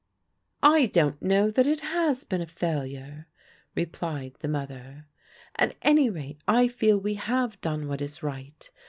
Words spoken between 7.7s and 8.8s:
what is right.